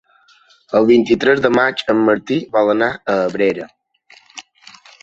[0.79, 3.71] El vint-i-tres de maig en Martí vol anar a Abrera.